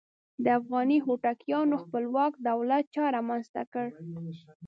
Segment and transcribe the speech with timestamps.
[0.43, 3.87] د افغاني هوتکیانو خپلواک دولت چا رامنځته کړ؟